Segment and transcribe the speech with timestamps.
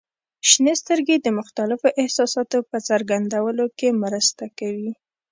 [0.49, 4.91] •شنې سترګې د مختلفو احساساتو په څرګندولو کې مرسته کوي.